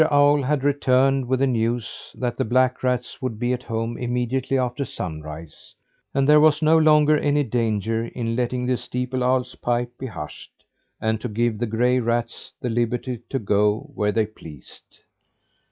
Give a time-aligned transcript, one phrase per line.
[0.09, 4.57] Owl had returned with the news that the black rats would be at home immediately
[4.57, 5.75] after sunrise;
[6.11, 10.63] and there was no longer any danger in letting the steeple owl's pipe be hushed,
[10.99, 15.01] and to give the gray rats the liberty to go where they pleased.